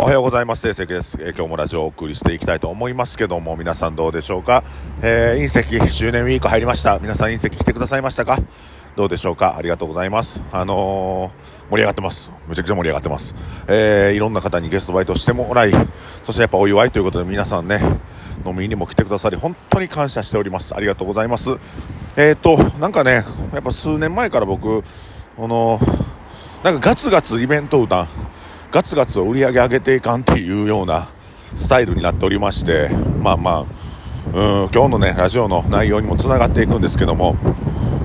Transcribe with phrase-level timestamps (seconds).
[0.00, 0.62] おはようございます。
[0.62, 4.62] 成績です、えー、今日もラジオをお送りしていきたいと思いますけども、皆さんどうでしょうか？
[5.02, 7.00] えー、隕石周年ウィーク入りました。
[7.00, 8.38] 皆さん隕石来てくださいましたか？
[8.94, 9.56] どうでしょうか？
[9.56, 10.40] ありがとうございます。
[10.52, 12.30] あのー、盛り上がってます。
[12.46, 13.34] めちゃくちゃ盛り上がってます。
[13.66, 15.72] えー、いろんな方にゲストバイトしてもらい、
[16.22, 17.80] そしてやっぱお祝いということで皆さんね、
[18.46, 20.76] 飲みにも来てくださり、本当に感謝しております。
[20.76, 21.50] ありがとうございます。
[22.16, 24.84] えっ、ー、と、なんかね、やっぱ数年前から僕、
[25.36, 25.80] この、
[26.62, 28.06] なんかガツガツイベント歌
[28.70, 31.08] ガツガツ売り上げ上げていかんっていうような
[31.56, 32.90] スタイルになっておりまして
[33.22, 33.60] まあまあ
[34.32, 37.34] うん今日のねラジオの内容にもつながっていくんですけども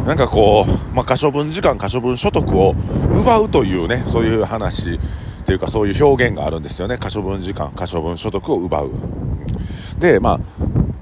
[0.06, 2.76] なんかこう、まあ、可処分時間可処分所得を
[3.14, 6.98] 奪うというねそういう話っていうかそういう表現があるんですよね。
[6.98, 8.92] 可処分時間可処分所得を奪う。
[10.00, 10.40] でまあ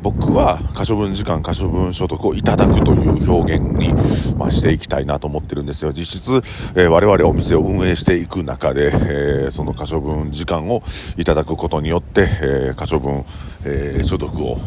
[0.02, 3.94] 僕は可処分時間、可処分所得をいただくという表現に、
[4.36, 5.94] まあ、していきたいなと思ってるんですよ。
[5.94, 6.42] 実質、
[6.76, 10.82] えー、我々お店を運営していく中で、えー、その可処分時間を
[11.18, 13.26] いただくことによって、えー、可処分、
[13.64, 14.60] えー、所得を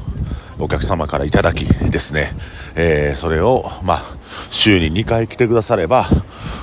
[0.61, 2.31] お客様からいただきですね、
[2.77, 4.03] えー、それを、まあ、
[4.51, 6.07] 週に2回来てくだされば、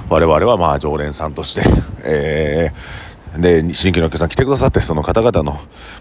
[0.08, 1.64] 我々はまあ常連さんとして、
[2.06, 5.54] えーで、新規のお客さん来てくださって、その方々の、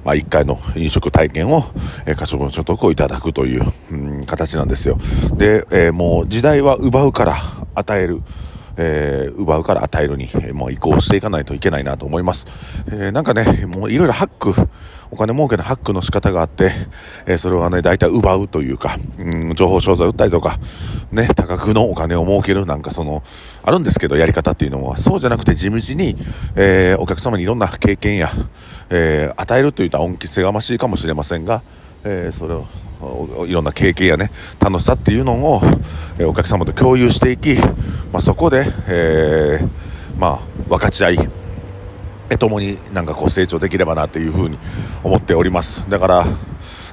[0.05, 1.65] まあ、1回の飲食体験を、
[2.07, 4.99] えー、可処分所得をいただくという、うん、形なんですよ。
[5.35, 7.37] で、えー、もう時代は奪うから
[7.75, 8.23] 与える。
[8.83, 12.47] えー、奪うから与えるに、えー、もう移行していかないといけないなと思います。
[12.87, 14.55] えー、なんかね、もういろいろハック、
[15.13, 16.73] お金儲けのハックの仕方があって、
[17.27, 20.59] えー、それはね、大体奪うというか、うん、情報商材売ったりとか、
[21.11, 23.23] ね、多額のお金を儲けるなんかその、
[23.65, 26.17] あるんですけど、やり方っていうのは、そうじゃなくて地道に、
[26.55, 28.31] えー、お客様にいろんな経験や、
[28.91, 31.63] えー、与えるといった恩着せがましいかもしれませんが、
[32.05, 32.67] え、それを、
[33.47, 35.61] いろんな経験やね、楽しさっていうのを、
[36.19, 37.57] え、お客様と共有していき、
[38.13, 39.61] まあ、そこで、え、
[40.19, 41.19] まあ、分かち合い、
[42.39, 44.59] 共になんかこう成長できればなというふうに
[45.03, 45.89] 思っております。
[45.89, 46.27] だから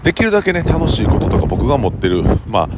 [0.03, 2.69] できるだけね楽しいこととか僕が持ってるまあ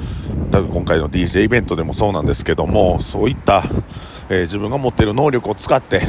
[0.51, 3.63] 今回の DJ イベントでもそうなんですけどもそういった、
[4.29, 6.01] えー、自分が持ってる能力を使って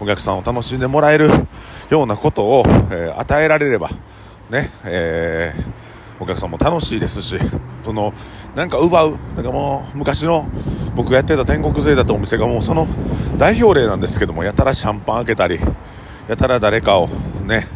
[0.00, 1.28] お客さんを楽しんでもらえる
[1.90, 3.90] ようなことを、えー、与えられれば
[4.50, 5.64] ね、えー、
[6.20, 7.38] お客さんも楽しいですし
[7.84, 8.14] その
[8.54, 10.48] なんか奪うなんかもう昔の
[10.94, 12.86] 僕がやってた天国勢だったお店がもうその
[13.38, 15.58] 代表例なんですけどもやたらシャンパン開けたり
[16.28, 17.08] やたら誰かを
[17.44, 17.66] ね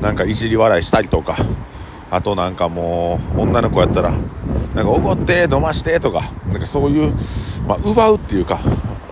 [0.00, 1.36] なんかいじり笑いしたりとか
[2.10, 7.12] あとなんかもう女の子やったらなんか怒って飲ましてとかなんかそういう、
[7.66, 8.60] まあ、奪うっていうか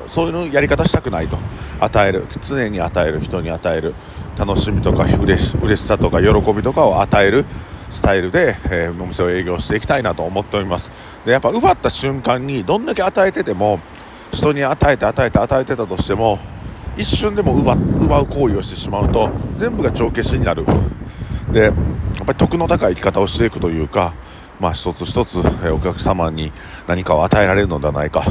[0.08, 1.36] そういうやり方したくないと。
[1.80, 3.94] 与える常に与える人に与える
[4.36, 7.44] 楽しみとか嬉し嬉しさとか喜びとかを与える
[7.90, 10.90] スタイルで、えー、お店を営業していきたいなと思っております。
[11.24, 13.80] でやっぱ奪った瞬間にどんだけ与えてても
[14.32, 16.38] 人に与えて与えて与えてたとしても
[16.96, 20.64] 一瞬でも奪奪う行為をしてしまうと全部が帳消しになる。
[21.52, 21.74] でやっ
[22.26, 24.14] ぱり得の高い生き方をしていくというか
[24.60, 26.52] まあ、一つ一つ、お客様に
[26.86, 28.24] 何かを与えられるのではないか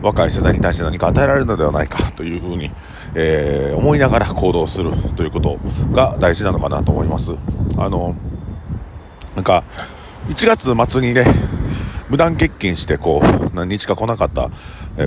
[0.00, 2.70] 若い世代に対して何か与えられるのではないかというふうに、
[3.14, 5.58] えー、思いながら行動するということ
[5.92, 7.34] が大事なのかなと思います。
[7.76, 8.14] あの
[9.34, 9.64] なんか
[10.28, 11.24] 1月末にね
[12.08, 14.50] 無断欠勤してこう何日か来なかった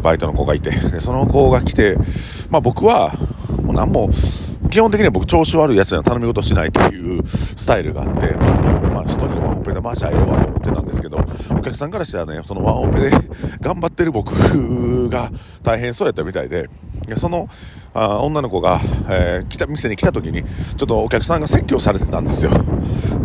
[0.01, 0.71] バイトの子がいて
[1.01, 1.97] その子が来て、
[2.49, 3.13] まあ、僕は
[3.63, 4.09] もう何も
[4.69, 11.17] 基本的には僕調子悪いやつには頼み事しないというスタイルがあって、まあ、一人でワンオペでマーシャええわと思ってたんですけど
[11.51, 13.11] お客さんからしたらねそのワンオペで
[13.61, 15.31] 頑張ってる僕が
[15.63, 16.69] 大変そうやったみたいで
[17.17, 17.47] その
[17.93, 22.51] あ女の子が、えー、来た店に来た時にちょっとお客さんが説教されてたんですよ。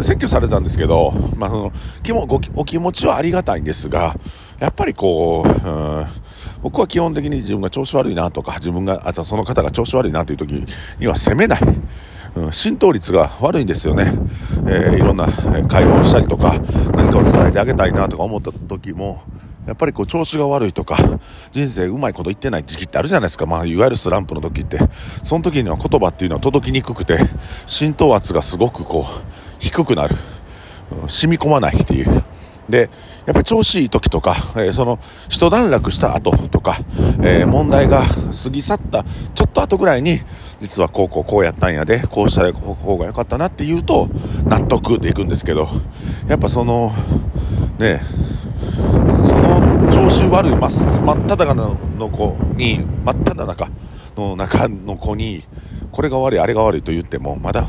[0.01, 1.73] 説教されたんですけど、まあ、その
[2.57, 4.15] お気持ちはありがたいんですが
[4.61, 5.71] やっぱりこう、う
[6.03, 6.07] ん
[6.63, 10.65] 僕は基本的に自分が調子悪いなとか、自分が、あ、その方が調子悪いなという時
[10.99, 11.61] には責めない。
[12.37, 14.13] うん、浸透率が悪いんですよね。
[14.67, 15.27] えー、いろんな
[15.69, 16.55] 会話をしたりとか、
[16.95, 19.23] 何かを伝えてあげたいなとか思った時も、
[19.67, 20.97] やっぱりこう調子が悪いとか、
[21.51, 23.47] 人生うまいこと言ってない時期ってあるじゃないですか。
[23.47, 24.79] まあ、いわゆるスランプの時って。
[25.23, 27.19] その時には言葉っていうのは届きにくくて、
[27.67, 29.23] 浸透圧がすごくこう、
[29.59, 30.15] 低くなる。
[31.03, 32.23] うん、染み込まないっていう。
[32.71, 32.91] で、
[33.27, 36.79] やっぱり調子いい時とか、えー、その、一段落した後とか、
[37.23, 40.21] えー、問題が過ぎ去ったちょっと後ぐらいに、
[40.61, 44.09] 実はこうこうこうやったんやで、こうした方が良かったなって言うと、
[44.45, 45.69] 納得でいくんですけど、
[46.29, 46.93] やっぱその、
[47.79, 48.03] ね、
[49.27, 53.69] その調子悪い真っ只中の子に、真っ只中
[54.17, 55.45] の中の子に、
[55.93, 57.67] これが悪い、あれが悪いと言っても、まだ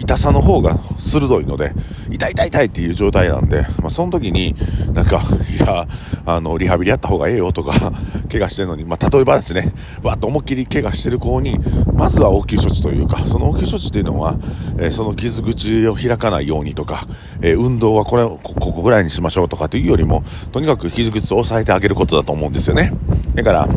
[0.00, 1.72] 痛さの方が鋭いので、
[2.10, 4.56] 痛い痛い痛いっていう状態なんで、まあ、その時に、
[4.94, 5.22] なんか、
[5.58, 5.86] いや、
[6.24, 7.92] あの、リハビリやった方がええよとか、
[8.32, 11.58] 怪我してるのに、まあ、例えばですね、わっと思いっきり怪我してる子に、
[11.94, 14.36] まずは応急処置というか、その応急処置っていうのは、
[14.78, 17.06] えー、その傷口を開かないようにとか、
[17.42, 22.92] えー、運動はこれ、ここぐらいにしましょうとかっていうよりも、とにかく傷口を抑えてあげることだと思うんですよね。
[23.34, 23.68] だから、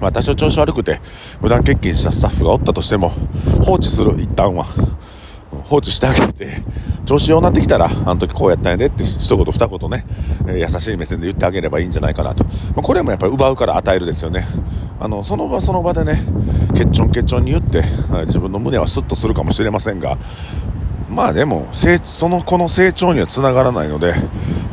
[0.00, 1.00] まあ、多少調子悪くて
[1.40, 3.10] 無断欠勤したスタッフがおったとしても
[3.62, 4.66] 放置する一旦は
[5.64, 6.62] 放置してあげて、
[7.06, 10.06] 調子ようなってきたら、あの時こうやったんやでって一言二言ね、
[10.46, 12.44] えー、優しい目線で言ってあげればいいんじゃないかなと。
[12.44, 14.46] まあ、これもやっぱり奪うから与えるですよね。
[15.00, 16.22] あの、その場その場でね、
[16.74, 17.82] ケッチョンケッチョンに言って、
[18.26, 20.18] 自分の胸はスッとするかもしれませんが、
[21.10, 24.14] まあでも、その子の成長にはつながらないので、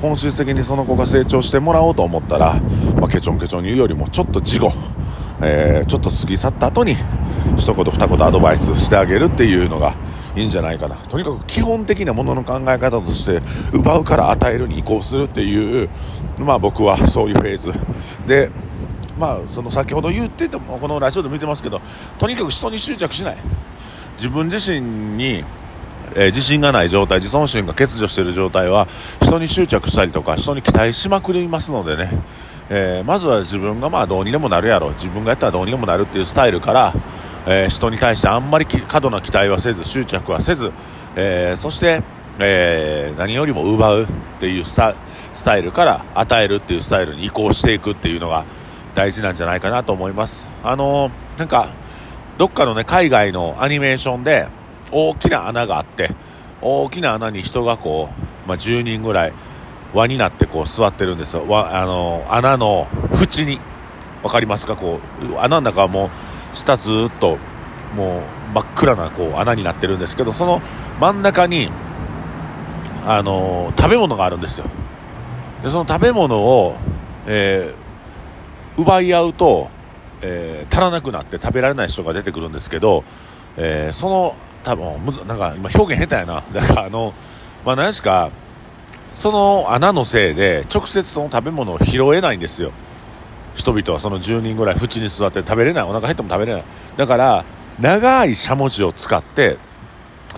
[0.01, 2.55] 本質的にその子が成長してもらおうと思ったら、
[2.99, 4.71] まあ、ケチョンケチョンに言うよりも、ちょっと事後、
[5.41, 6.95] えー、ちょっと過ぎ去った後に、
[7.57, 9.95] 一言二言アドバイスしてあげるっていうのが、
[10.36, 10.95] いいんじゃないかな。
[10.95, 13.42] とにかく基本的なものの考え方として
[13.74, 15.89] 奪うから与えるに移行するっていう
[16.39, 17.74] まあ僕はそういうフェーズ。
[18.28, 18.50] で
[19.19, 21.81] まあその先ほど言っててもこのラジオで見てますけど
[22.18, 23.38] とにかく人に執着しない。
[24.18, 24.81] 自分自身
[25.18, 25.44] に
[26.13, 28.88] えー、自信がない状態、自尊心が欠如している状態は
[29.22, 32.10] 人に執着したりとか人に期待しまくりますのでね、
[32.69, 36.94] えー、まずは自分がまあどうにでもなるやろ自分がやったらどうにでもなるっていうスタイルから
[37.47, 40.71] えー、人に対してあんまり過度な期待はせず執着はせず、
[41.15, 42.03] えー、そして、
[42.39, 44.07] えー、何よりも奪うっ
[44.39, 48.45] ていうスタイルから与えるっていうスタイルに移行していくっていうのが
[48.95, 50.47] 大事なんじゃないかなと思います。
[50.63, 51.69] あのなんか
[52.38, 54.47] どっかのね海外のアニメーションで
[54.91, 56.11] 大きな穴があって
[56.61, 58.09] 大きな穴に人がこ
[58.45, 59.33] う、まあ、10人ぐらい
[59.94, 61.45] 輪になってこう座ってるんですよ。
[61.49, 63.59] あの穴の縁に。
[64.21, 64.75] 分かりますか？
[64.75, 66.09] こう穴の中はもう
[66.53, 67.38] 下ずっと
[67.95, 68.21] もう
[68.53, 70.62] 真っ暗なこう穴になってるんですけどその
[71.00, 71.71] 真ん中に
[73.06, 74.65] あの食べ物があるんですよ。
[75.63, 76.75] でその食べ物を、
[77.27, 79.69] えー、奪い合うと、
[80.21, 83.04] えー、足らなくなって食べられない人が出てくるんですけど、
[83.57, 86.44] えー、その多分むずなんか今表現下手やな。
[86.54, 87.13] だからあの
[87.65, 88.31] まあ何しか
[89.13, 92.71] その穴のせいで直接その食べ物を拾えないんですよ。
[93.56, 95.83] 人々はその10人ぐらい縁に座って食べれない。
[95.83, 96.63] お腹減っても食べれない。
[96.98, 97.45] だから
[97.80, 99.57] 長いしゃもじを使って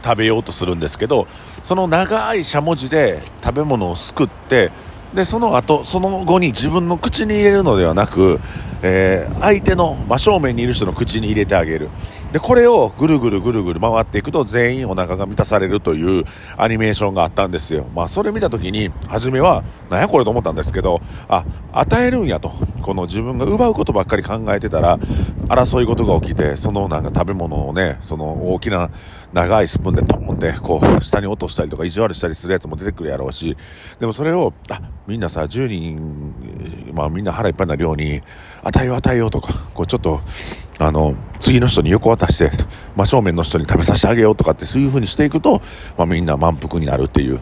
[0.03, 1.27] 食べようとするんですけど
[1.63, 4.71] その長いしゃもじで食べ物をすくって
[5.13, 8.39] でその後その後に自分の口に入れるのではなく、
[8.81, 11.89] えー、相手の真正面にいる人の口に入れてあげる。
[12.33, 16.25] でこれをぐるぐるぐるぐる回っていくと全員お腹が満たされるという
[16.57, 17.85] アニメーションがあったんですよ。
[17.93, 20.99] まあそれ見た時に初めは何やこれと思ったんですけど
[21.29, 22.51] あ与えるんやと。
[22.81, 24.97] この自分が奪うことばっかり考えてたら
[25.47, 28.89] 争い事が起きてそのなんか食べ物をねその大きな
[29.31, 33.55] 長いスプーンでトンってこう下に落としたりとか意地悪したりするやつも出てくるやろうし
[33.99, 38.21] でもそれをあみんなさ10人まあみんな腹いっぱいになるように
[38.63, 40.21] 与えよう与えようとかこうちょっと
[40.79, 42.51] あの次の人に横渡して
[42.95, 45.61] 真正面の人に食べさせてあげようとかってそういう風にしていくと、
[45.97, 47.39] まあ、みんな満腹になるっていう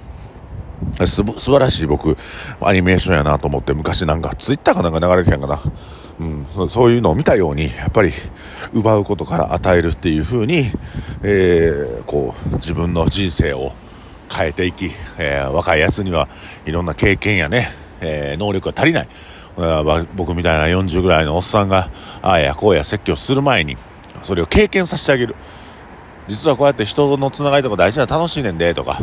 [1.05, 2.17] す素晴らしい僕
[2.59, 5.59] アニメーションやなと思って昔なんかツイッターかなんか流れてたんかな、
[6.19, 8.11] うん、そういうのを見たようにやっぱり
[8.73, 10.71] 奪うことから与えるっていう風に、
[11.23, 13.73] えー、こう自分の人生を
[14.31, 16.27] 変えていき、えー、若いやつには
[16.65, 17.67] いろんな経験やね、
[17.99, 19.07] えー、能力が足りない。
[20.15, 21.89] 僕みたいな40ぐらいのおっさんが
[22.21, 23.77] ああやこうや説教する前に
[24.23, 25.35] それを経験させてあげる。
[26.27, 28.99] 実はこうやって人のつながりとか大事な楽しいねんでとか。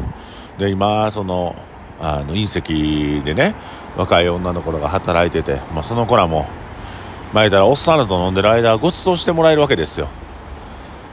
[0.58, 1.54] で今その
[2.00, 3.54] あの隕石でね
[3.96, 6.46] 若い女の子が働いてて、まあ、その子らも
[7.32, 10.08] 前からおっさんらと飲んでる間ご馳走してもらえるわけですよ。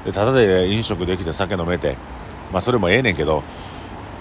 [0.06, 1.98] でただで飲食できて酒飲めて、
[2.54, 3.44] まあ、それもええねんけど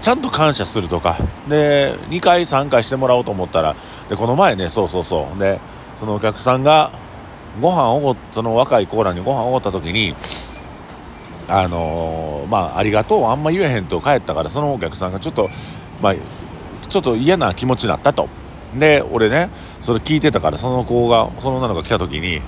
[0.04, 1.16] ちゃんと感謝するとか。
[1.48, 3.74] で2回3回してもらおうと思ったら
[4.10, 5.38] でこの前ねそうそうそう。
[5.38, 5.60] で
[5.98, 6.92] そのお客さんが
[7.58, 10.14] ご飯をその若いコーラにご飯をおごった時に
[11.48, 15.48] あのー、まあありがとうあんま言えへんと帰ったからそのお客さんがちょっと
[16.02, 16.14] まあ
[16.86, 18.28] ちょっと嫌な気持ちになったと。
[18.78, 19.48] で俺ね
[19.80, 22.42] それ聞いてたからその子がその女の子が来た時に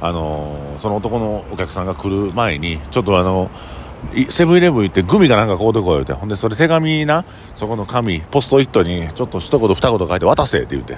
[0.00, 3.87] あのー、その男のお客さんが来る前にちょっとあのー
[4.30, 6.12] セブンイレブン行ってグミがなんかこうでこう言うて。
[6.12, 7.24] ほんでそれ手紙な
[7.54, 10.96] そこの紙ポストイットにちょっと一言二言書いて渡せって言うて。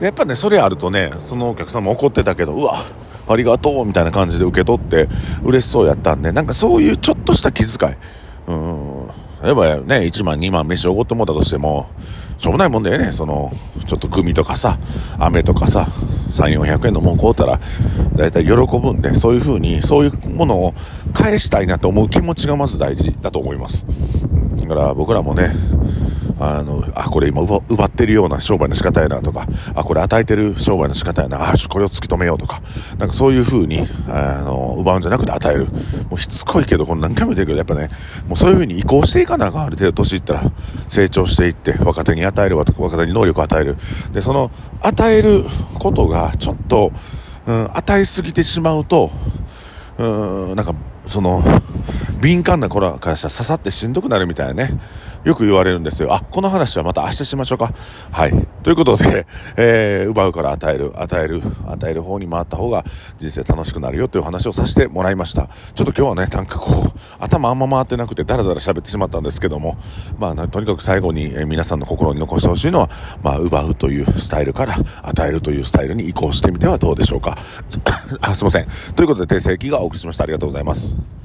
[0.00, 2.76] でやっぱねそれあるとねそのお客さんも怒ってたけどうわ
[3.28, 5.08] ありがとうみたいな感じで受け取って
[5.42, 7.94] 嬉しそうやったんでなんかそういうちょっとした気遣い。
[8.48, 9.06] うん。
[9.42, 11.90] 例えばね1万2万飯おごってもらったとしても
[12.38, 13.12] しょうもないもんだよね。
[13.12, 13.52] その
[13.86, 14.78] ちょっとグミとかさ
[15.18, 15.86] 飴とかさ。
[16.30, 17.60] 3、400円のもん買うたら、
[18.16, 20.74] だいたい喜ぶんで、そういうふうに、そういうものを
[21.12, 23.86] 返したいなと思う気持ちがまず大事だと思います。
[24.56, 25.52] だから僕らもね、
[26.40, 32.62] あの、あ、これ今奪ってるような商売の仕方やなとか、あ、これ与えてる商売の仕方やな、あ、これを突き止めようとか、
[32.98, 35.66] なんかそういう風に、あの、奪うんじゃなくて与える。
[36.08, 37.90] もうしつこいけど、この何回も言ってるけど、やっぱね、
[38.26, 40.42] もうそういう風に移行していかなあかん、ある程度年いったら、
[40.88, 43.76] 成長していって、若手に与える、若手に能力を与える。
[44.12, 45.44] で、その、与える
[45.78, 46.92] ことが、ちょっと、
[47.46, 49.10] うん、与えすぎてしまうと、
[49.98, 50.04] う
[50.52, 50.74] ん、なんか、
[51.06, 51.42] その、
[52.20, 54.78] 敏感な子らからしたら刺さってしんどくなるみたいなね。
[55.24, 56.14] よく言われるんですよ。
[56.14, 57.72] あ、この話はまた明日しましょうか。
[58.10, 58.48] はい。
[58.62, 62.84] ということで、えー、奪うから与える、与える、与える方に回った方が
[63.18, 65.48] 人生楽しくなるよという話をさせてもらいました。
[65.74, 69.76] ちょっと今日はね、なんかこう、頭あんま回ってなくてダラダラ喋ってしまったんですけども、
[70.18, 72.90] まあ、とにかく最後に、え、皆さんの心に残してほしいのは、
[73.22, 77.36] まあ、奪うというスタイルから与えるというスタイルに移行してみてはどうでしょうか。
[78.20, 78.66] あ、すいません。
[78.94, 80.24] ということで、訂正機がお送りしました。
[80.24, 81.19] ありがとうございます。